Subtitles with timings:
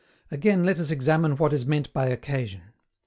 [0.31, 2.73] Again, let us examine what is meant by occasion.